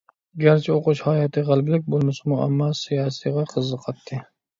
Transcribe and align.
گەرچە 0.43 0.69
ئوقۇش 0.77 1.01
ھاياتى 1.07 1.43
غەلىبىلىك 1.49 1.83
بولمىسىمۇ، 1.95 2.39
ئەمما 2.47 2.71
سىياسىيغا 2.81 3.45
قىزىقاتتى. 3.53 4.21